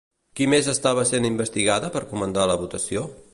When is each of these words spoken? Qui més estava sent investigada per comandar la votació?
Qui 0.37 0.45
més 0.53 0.69
estava 0.73 1.03
sent 1.09 1.27
investigada 1.29 1.91
per 1.97 2.03
comandar 2.15 2.49
la 2.53 2.57
votació? 2.65 3.07